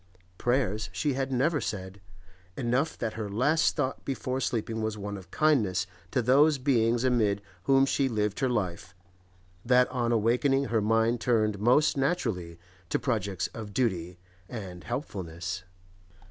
Prayers 0.39 0.89
she 0.91 1.13
had 1.13 1.31
never 1.31 1.61
said; 1.61 2.01
enough 2.57 2.97
that 2.97 3.13
her 3.13 3.29
last 3.29 3.75
thought 3.75 4.03
before 4.03 4.39
sleeping 4.39 4.81
was 4.81 4.97
one 4.97 5.15
of 5.15 5.29
kindness 5.29 5.85
to 6.09 6.23
those 6.23 6.57
beings 6.57 7.03
amid 7.03 7.39
whom 7.65 7.85
she 7.85 8.09
lived 8.09 8.39
her 8.39 8.49
life, 8.49 8.95
that 9.63 9.87
on 9.89 10.11
awaking 10.11 10.63
her 10.65 10.81
mind 10.81 11.21
turned 11.21 11.59
most 11.59 11.97
naturally 11.97 12.57
to 12.89 12.97
projects 12.97 13.45
of 13.53 13.75
duty 13.75 14.17
and 14.49 14.85
helpfulness. 14.85 15.65